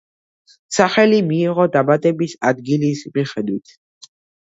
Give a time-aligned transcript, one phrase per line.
[0.77, 3.75] სახელი მიიღო დაბადების ადგილის მიხედვით.